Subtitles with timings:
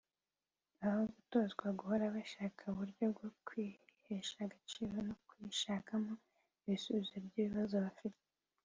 [0.85, 6.13] aho gutozwa guhora bashaka uburyo bwo kwihesha agaciro no kwishakamo
[6.65, 8.21] ibisubizo by’ibibazo bafite